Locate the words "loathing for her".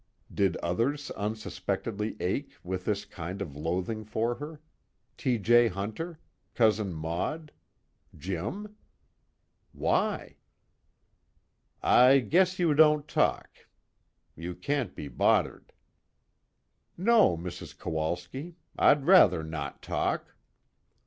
3.55-4.59